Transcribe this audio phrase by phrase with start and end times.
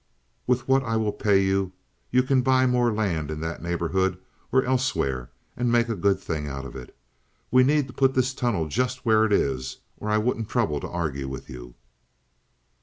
[0.47, 1.73] With what I will pay you
[2.09, 4.17] you can buy more land in that neighborhood
[4.51, 6.97] or elsewhere, and make a good thing out of it.
[7.51, 10.89] We need to put this tunnel just where it is, or I wouldn't trouble to
[10.89, 11.75] argue with you.